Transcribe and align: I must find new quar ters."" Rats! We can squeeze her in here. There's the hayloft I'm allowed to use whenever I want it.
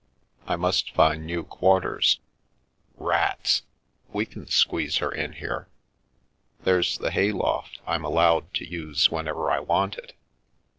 I 0.47 0.55
must 0.55 0.95
find 0.95 1.27
new 1.27 1.43
quar 1.43 1.79
ters."" 1.81 2.19
Rats! 2.97 3.61
We 4.11 4.25
can 4.25 4.47
squeeze 4.47 4.97
her 4.97 5.11
in 5.11 5.33
here. 5.33 5.67
There's 6.63 6.97
the 6.97 7.11
hayloft 7.11 7.81
I'm 7.85 8.03
allowed 8.03 8.51
to 8.55 8.67
use 8.67 9.11
whenever 9.11 9.51
I 9.51 9.59
want 9.59 9.97
it. 9.99 10.15